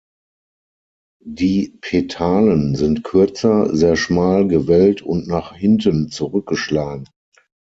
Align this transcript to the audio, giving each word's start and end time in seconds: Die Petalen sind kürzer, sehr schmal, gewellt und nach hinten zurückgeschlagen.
Die 1.23 1.77
Petalen 1.79 2.75
sind 2.75 3.03
kürzer, 3.03 3.75
sehr 3.75 3.95
schmal, 3.95 4.47
gewellt 4.47 5.03
und 5.03 5.27
nach 5.27 5.53
hinten 5.55 6.09
zurückgeschlagen. 6.09 7.07